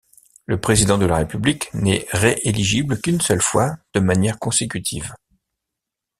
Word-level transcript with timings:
Le 0.47 0.59
président 0.59 0.97
de 0.97 1.05
la 1.05 1.17
république 1.17 1.71
n'est 1.75 2.07
rééligible 2.11 2.99
qu'une 2.99 3.21
seule 3.21 3.43
fois 3.43 3.75
de 3.93 3.99
manière 3.99 4.39
consécutive. 4.39 5.13